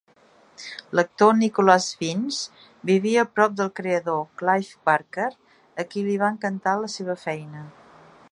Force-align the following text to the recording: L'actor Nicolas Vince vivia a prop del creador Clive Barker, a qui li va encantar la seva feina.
L'actor 0.99 1.33
Nicolas 1.41 1.89
Vince 1.99 2.63
vivia 2.91 3.19
a 3.23 3.27
prop 3.35 3.53
del 3.59 3.69
creador 3.81 4.25
Clive 4.43 4.81
Barker, 4.89 5.29
a 5.83 5.85
qui 5.91 6.05
li 6.09 6.19
va 6.23 6.33
encantar 6.37 6.77
la 6.87 6.93
seva 6.97 7.17
feina. 7.29 7.63